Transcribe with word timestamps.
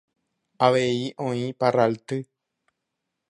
Avei 0.67 0.95
oĩ 1.27 1.45
parralty. 1.63 2.19